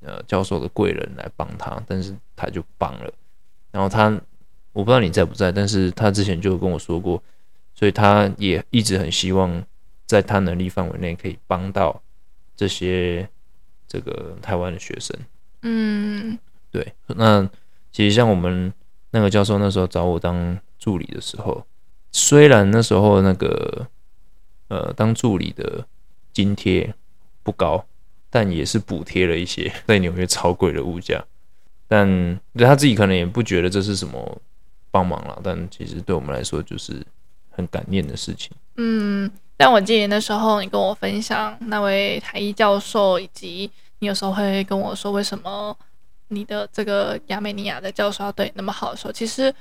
[0.02, 3.14] 呃教授的贵人来帮他，但是他就帮了。
[3.70, 4.10] 然后他
[4.74, 7.22] 我不知道你在不在，但是他之前就跟我说过，
[7.76, 9.64] 所以他也一直很希望
[10.08, 12.02] 在他能力范围内可以帮到
[12.58, 13.30] 这些
[13.88, 15.18] 这个台湾的学生。
[15.62, 16.38] 嗯，
[16.70, 16.94] 对。
[17.06, 17.50] 那
[17.94, 18.74] 其实像我们
[19.12, 20.60] 那个教授那时候找我当。
[20.80, 21.66] 助理的时候，
[22.12, 23.88] 虽然那时候那个
[24.68, 25.86] 呃当助理的
[26.32, 26.94] 津贴
[27.42, 27.84] 不高，
[28.30, 31.26] 但也是补贴了一些在纽约超贵的物价。
[31.88, 32.08] 但
[32.56, 34.40] 对他自己可能也不觉得这是什么
[34.92, 37.04] 帮忙了，但其实对我们来说就是
[37.50, 38.52] 很感念的事情。
[38.76, 45.76] 嗯，但我记得那时候你跟我分享那位台医教授，以及你有时候会跟我说为什么
[46.30, 49.54] 你的这个亚美尼亚的教授要对你那么好的时候，其实。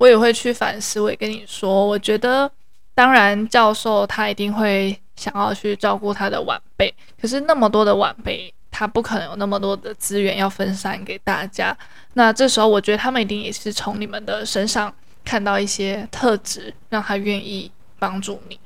[0.00, 2.50] 我也会去反思，我也跟你说，我觉得，
[2.94, 11.76] 当然教授他一定会想要去照顾他的晚辈，可是那么多的晚辈，他不可能有那么多的资源要分散给大家。
[12.14, 14.90] 那这时候，我觉得他们一定也是从你们的身上
[15.22, 18.58] 看到一些特质，让他愿意帮助你。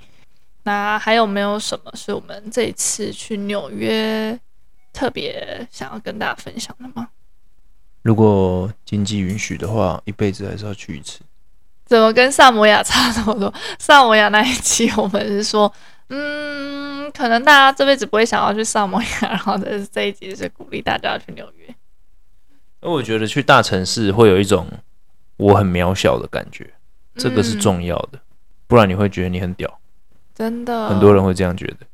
[0.64, 4.38] 那还有没有什么是我们这一次去纽约
[4.92, 7.08] 特别想要跟大家分享的吗？
[8.02, 11.20] 如果经济允许的话，一辈子还是要去一次。
[11.86, 13.52] 怎么跟萨摩亚差这么多？
[13.78, 15.70] 萨摩亚那一期我们是说，
[16.08, 21.74] 嗯，可能大家这辈子不会想要去萨摩亚，然后这这一集是鼓励大家要去纽约。
[22.80, 24.66] 那我觉得去大城市会有一种
[25.36, 26.72] 我很渺小的感觉，
[27.16, 28.20] 这个是重要的，嗯、
[28.66, 29.80] 不然你会觉得你很屌。
[30.34, 31.86] 真的，很多人会这样觉得。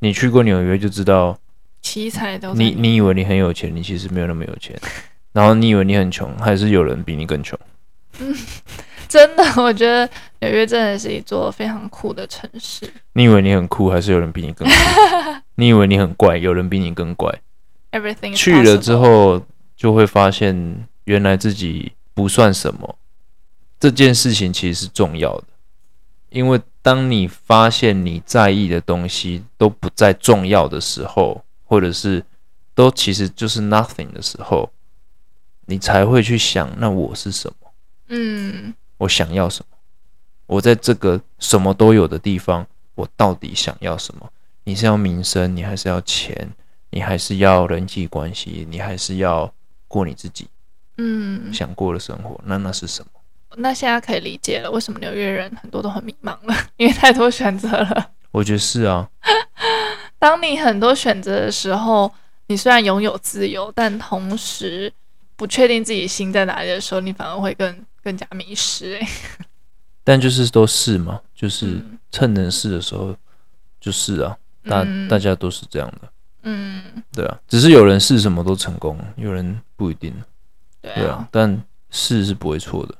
[0.00, 1.38] 你去过纽约就知道，
[1.80, 4.78] 奇才都你你以为你很有钱，你其实没有那么有钱。
[5.32, 7.58] 然后你以为你很穷，还是有人比你更穷？
[8.20, 8.34] 嗯，
[9.08, 10.08] 真的，我觉得
[10.40, 12.88] 纽约真的是一座非常酷的城市。
[13.14, 14.74] 你以为你很酷，还是有人比你更酷？
[15.56, 17.32] 你以为你很怪，有人比你更怪。
[17.92, 19.42] Everything 去了之后，
[19.76, 22.96] 就会发现原来自己不算什么。
[23.80, 25.44] 这件事情其实是重要的，
[26.30, 32.24] 因为当你发现你在意的东西都不再重要的时候，或者是
[32.74, 34.70] 都其实就是 nothing 的时候，
[35.66, 37.70] 你才会去想，那我是什么？
[38.08, 39.76] 嗯，我想要什么？
[40.46, 44.30] 我在这个什么都有的地方，我到底想要什么？
[44.64, 46.50] 你是要名声，你还是要钱？
[46.90, 48.66] 你还是要人际关系？
[48.70, 49.52] 你还是要
[49.86, 50.48] 过你自己
[50.96, 52.40] 嗯想过的生活？
[52.44, 53.10] 那那是什么？
[53.56, 58.10] 那现在可以理解了，为什么纽约人很多都很迷茫了，因为太多选择了。
[58.30, 59.08] 我觉得是啊。
[60.18, 62.12] 当你很多选择的时候，
[62.48, 64.92] 你虽然拥有自由，但同时
[65.36, 68.96] 不确定自己心在哪里的时候，你反而会更更加迷失。
[68.96, 69.08] 哎，
[70.04, 71.80] 但就是都是嘛，就是
[72.10, 73.14] 趁能试的时候
[73.80, 76.08] 就是啊，大大家都是这样的。
[76.42, 76.82] 嗯，
[77.12, 80.12] 对啊，只是有人试什么都成功，有人不一定。
[80.80, 82.94] 对啊，但试是不会错的。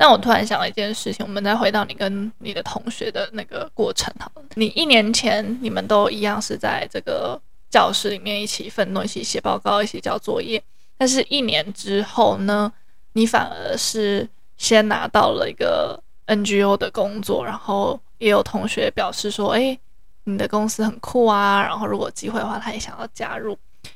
[0.00, 4.42] 那我突然想到一件事情，我们再回到你跟你的同学的那个过程好了。
[4.54, 10.62] 你一年前你们都一样是在这个教室里面一起奋斗、一起写报告、一起交作业，
[10.96, 12.72] 但是一年之后呢，
[13.12, 19.78] 你反而是先拿到了一个 NGO 的工作，然后也有同学表示说：“哎，
[20.24, 23.54] 你的公司很酷啊，然后如果机会的话，他也想要加入。”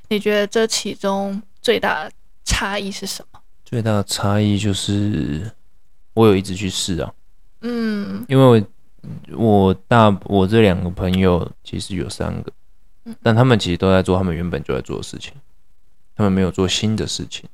[0.09, 2.13] 你觉得这其中最大的
[2.45, 3.41] 差异是什么？
[3.65, 5.51] 最大的差异就是。
[6.15, 7.13] 我有一直去试啊，
[7.61, 8.67] 嗯，因为
[9.37, 12.53] 我，我大我这两个朋友其实有三个，
[13.23, 15.33] 但他们其实都在做他们原本就在做的事情，
[16.17, 17.49] 他们没有做新的事情，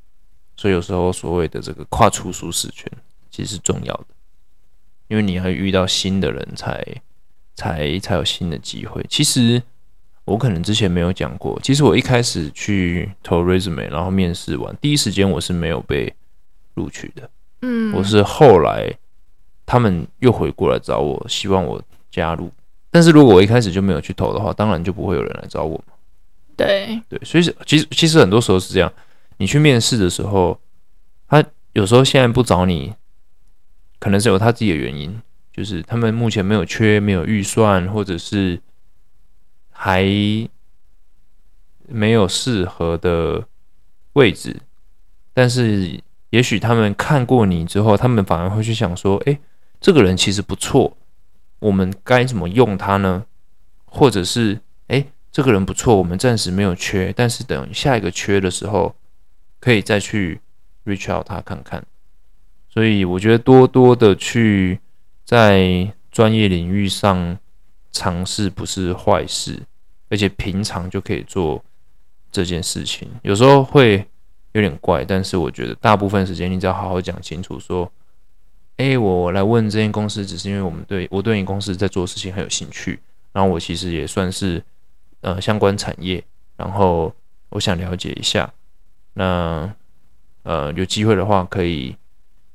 [0.57, 2.87] 所以有时候所谓的这个跨出舒适圈
[3.31, 4.07] 其实是重要的，
[5.09, 6.85] 因为你要遇到新的人才
[7.55, 9.05] 才才有新的机会。
[9.09, 9.63] 其实
[10.25, 16.15] 我可能之前没有讲过，其实我一开始去投 resume，然后面试完第一时间我是没有被
[16.75, 17.29] 录取的。
[17.63, 18.91] 嗯，我是后来
[19.67, 22.51] 他们又回过来找我，希望我加入。
[22.91, 25.95] 但是如果我一开始就没有去投的话，当然就不会有人来找我嘛。
[26.57, 28.93] 对对，所以其实其实很多时候是这样，
[29.37, 30.59] 你去面试的时候，
[31.29, 31.45] 他
[31.75, 32.95] 有时候现在不找你，
[33.99, 35.21] 可能是有他自己的原因，
[35.53, 38.61] 就是他们目前没有缺，没有预算，或者是
[39.71, 40.03] 还
[41.87, 43.47] 没有适合的
[44.15, 44.57] 位置，
[45.35, 46.01] 但是。
[46.31, 49.39] 也许他们看过你之后，他们反而会去想说：“诶，
[49.81, 50.97] 这个人其实不错，
[51.59, 53.25] 我们该怎么用他呢？”
[53.85, 58.95] 或者是“诶，这个人不错，我们暂时没有缺，但是等下一个缺的时候，
[59.59, 60.41] 可以再去
[60.85, 61.85] reach out 他看看。”
[62.73, 64.79] 所以我觉得多多的去
[65.25, 67.37] 在专业领域上
[67.91, 69.61] 尝试不是坏事，
[70.09, 71.65] 而且平常就可以做
[72.31, 73.11] 这件事情。
[73.23, 74.07] 有时候会。
[74.53, 77.91] 有点怪，但是我觉得大部分时间你只要好好讲清楚，说，
[78.77, 82.99] 哎，我来问这间公司，只是因为我们对我对你公司在做事情很有兴趣，
[83.33, 84.63] 然后我其实也算是
[85.21, 86.23] 呃相关产业，
[86.57, 87.15] 然后
[87.51, 88.53] 我想了解一下，
[89.15, 89.73] 那
[90.43, 91.97] 呃有机会的话可以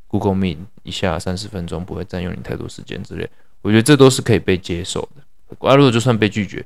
[0.07, 3.29] Google Meet 一下三十分钟，不会占用你太多时间之类，
[3.61, 5.67] 我觉得这都是可以被接受的。
[5.67, 6.65] 啊，如果就算被拒绝。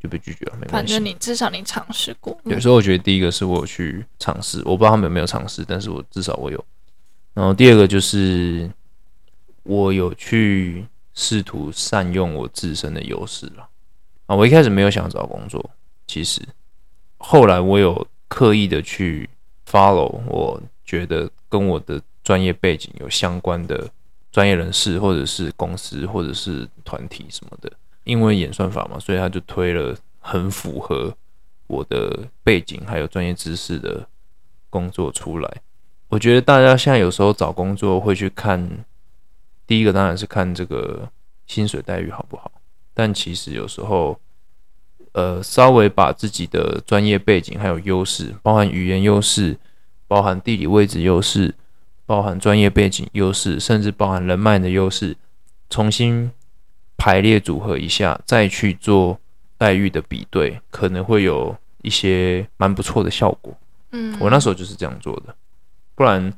[0.00, 0.72] 就被拒绝了，没关系。
[0.72, 2.38] 反正你至少你尝试过。
[2.44, 6.64] 有时候我觉得第一个是我有去尝试，我不知道他们有没有尝试，但是我至少我有。
[7.34, 8.70] 然后第二个就是
[9.64, 10.84] 我有去
[11.14, 13.68] 试图善用我自身的优势了。
[14.26, 15.70] 啊，我一开始没有想找工作，
[16.06, 16.40] 其实
[17.16, 19.28] 后来我有刻意的去
[19.68, 23.88] follow，我觉得跟我的专业背景有相关的
[24.30, 27.72] 专业人士，或者是公司，或者是团体什么的。
[28.08, 31.14] 因为演算法嘛，所以他就推了很符合
[31.66, 34.08] 我的背景还有专业知识的
[34.70, 35.56] 工作出来。
[36.08, 38.82] 我觉得大家现在有时候找工作会去看，
[39.66, 41.06] 第一个当然是看这个
[41.46, 42.50] 薪水待遇好不好，
[42.94, 44.18] 但其实有时候，
[45.12, 49.58] 呃，稍微把自己的专业背景还有优势，包含语言优势，
[50.06, 51.54] 包含地理位置优势，
[52.06, 55.14] 包含专业背景优势，甚至包含人脉的优势，
[55.68, 56.30] 重新。
[56.98, 59.18] 排列组合一下，再去做
[59.56, 63.56] 待遇的比对，可能会有一些蛮不错的效果。
[63.92, 65.34] 嗯，我那时候就是这样做的。
[65.94, 66.30] 不然，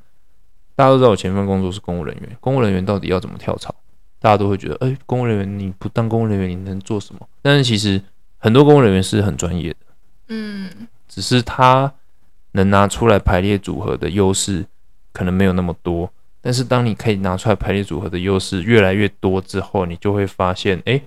[0.77, 3.75] 大家都知道我前一份工作是公务人员，公务人员到底要怎么跳槽？
[4.21, 7.27] 大家都会觉得，哎，公务人员你不当公务人员，你能做什么？
[7.43, 8.01] 但是其实
[8.39, 9.77] 很多公务人员是很专业的。
[10.29, 10.71] 嗯，
[11.09, 11.93] 只是他
[12.53, 14.65] 能拿出来排列组合的优势
[15.13, 16.13] 可能没有那么多，
[16.43, 21.01] 但是当你可以拿出来排列组合的优势越来越多之后，你就会发现，哎，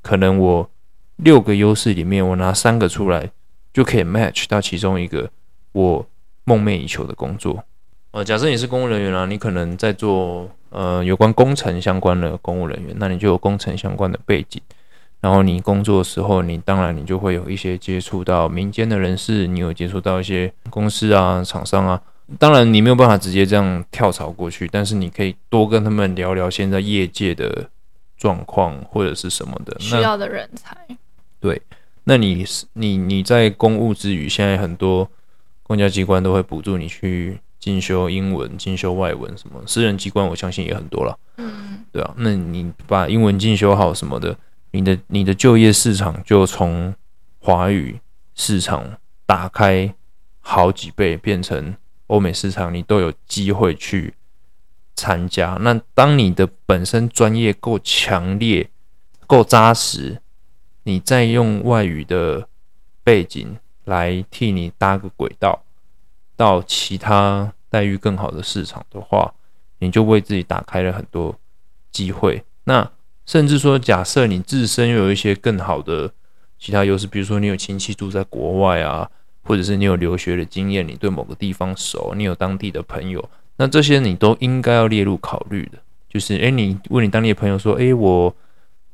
[0.00, 0.70] 可能我
[1.16, 3.30] 六个优势里面，我拿三个出来
[3.74, 5.30] 就可以 match 到其中一个
[5.72, 6.06] 我
[6.44, 7.62] 梦寐以求的工作。
[8.12, 14.60] 呃，假设你是公务人员啊，你可能在做呃有关工程相关的公务人员，那你就有工程相关的背景。
[15.20, 22.00] 然后你工作的时候，你当然你就会有一些接触到民间的人士，你有接触到一些公司啊、厂商啊。
[22.38, 27.68] 当然你没有办法直接这样跳槽过去，但是你可以多跟他们聊聊现在业界的
[28.16, 30.76] 状况或者是什么的需要的人才。
[31.40, 31.60] 对，
[32.04, 35.08] 那你你你在公务之余，现在很多
[35.62, 41.18] 公家机关都会补助你去进修英文、进修外文什么，私人机关我相信也很多了。
[41.38, 44.36] 嗯，对啊，那你把英文进修好什么的。
[44.72, 46.94] 你的你的就业市场就从
[47.40, 47.98] 华语
[48.36, 48.84] 市场
[49.26, 49.92] 打开
[50.38, 51.74] 好几倍，变成
[52.10, 54.14] 欧美市场，你都有机会去
[54.96, 55.56] 参加。
[55.60, 58.68] 那当你的本身专业够强烈、
[59.28, 60.20] 够扎实，
[60.82, 62.48] 你再用外语的
[63.04, 65.62] 背景来替你搭个轨道，
[66.36, 69.32] 到其他待遇更好的市场的话，
[69.78, 71.38] 你就为自己打开了很多
[71.92, 72.44] 机会。
[72.64, 72.90] 那
[73.24, 76.12] 甚至说，假设你自身有一些更好的
[76.58, 79.08] 其他优势，比如说你有亲戚住在国外啊，
[79.50, 85.78] 或者是你有留学的经验，你对某个地方熟，你有当地的朋友，那这些你都应该要列入考虑的。
[86.08, 88.32] 就是，诶，你问你当地的朋友说，诶，我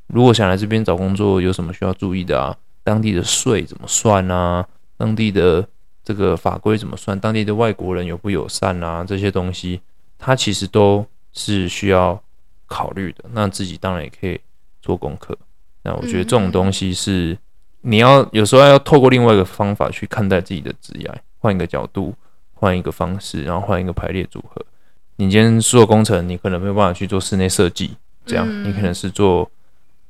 [0.06, 2.56] 如果想来这边找工作，有什么需要注意的啊？
[2.82, 4.66] 当地的税怎么算啊？
[4.96, 5.68] 当地的
[6.02, 7.20] 这个法规怎么算？
[7.20, 9.04] 当地的外国人友不友善啊？
[9.04, 9.82] 这些东西，
[10.16, 12.22] 它其实都是需要。
[12.68, 14.40] 考虑的，那自己当然也可以
[14.82, 15.38] 做功课。
[15.84, 17.38] 那我觉得这种东西是
[17.82, 22.14] 你要有时候要透过另外一个方法去看待自己的职业，换一个角度，
[22.54, 24.64] 换一个方式，然后换一个排列组合。
[25.16, 29.50] 你今天做工程，你可能没有办法去做室内设计，这样你可能是做。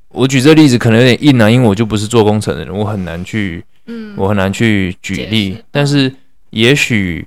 [0.09, 5.63] 我举这个例子可能有点硬啊，因为我就不是做工程的人，我很难去，嗯我很难去举例。
[5.71, 6.13] 但是
[6.51, 7.27] 也许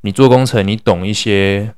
[0.00, 1.74] 你做工程，你懂一些。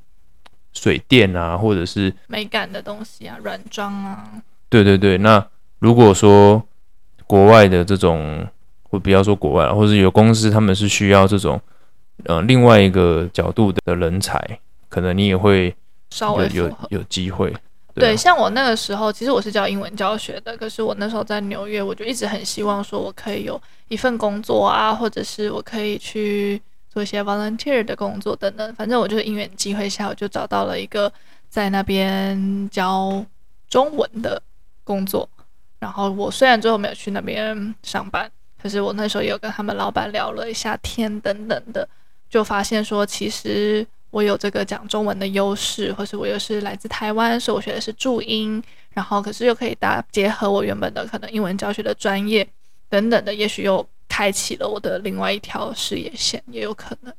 [0.75, 4.27] 水电啊，或者是美感的东西啊，软装啊。
[4.69, 5.47] 对对对，那
[5.77, 6.67] 如果说
[7.27, 8.47] 国外的这种，
[8.83, 11.59] 或不要说国外，或者有公司他们是需要这种，
[12.25, 14.59] 呃，另外一个角度的人才，
[14.89, 15.75] 可能你也会
[16.09, 17.49] 稍微有有机会。
[17.93, 26.61] 对，对，像我那个时候，其实我是教英文教学的，可是我那时候在纽约，我就一直很希望说我可以有一份工作啊，或者是我可以去。
[26.93, 31.11] 做一些 volunteer 的工作等等，反正我就是因缘机会下，我就找到了一个
[31.49, 33.25] 在那边教
[33.67, 34.39] 中文的
[34.83, 35.27] 工作。
[35.83, 38.31] 然后我虽然最后没有去那边上班，
[38.61, 41.87] 可是我那时候也有跟他们老板聊了一下天等等的，
[42.29, 48.63] 就发现说，其实我有这个讲中文的优势，或是我又是来自台湾，所以我学的是注音，
[48.93, 52.47] 然后可是又可以搭结合我原本的可能英文教学的专业
[52.89, 53.85] 等等的，也许又。
[54.09, 57.11] 开启了我的另外一条事业线，也有可能，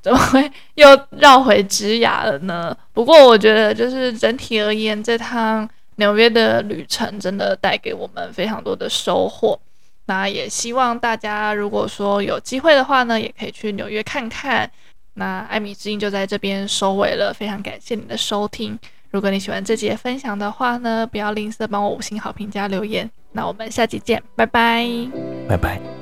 [0.00, 0.86] 怎么会又
[1.18, 2.76] 绕回职涯了呢？
[2.92, 9.58] 不过我觉得，就是整体而言，这趟纽约的旅程真的带给我们非常多的收获。
[10.06, 14.70] 那也希望大家如果说有机会的话呢，也可以去纽约看看。
[15.14, 18.78] 那艾米之音就在这边收尾了，非常感谢你的收听。
[19.10, 23.10] 如果你喜欢这节分享的话呢，不要吝啬帮我五星好评加留言。
[23.32, 24.86] 那我们下期见，拜拜，
[25.48, 25.95] 拜拜。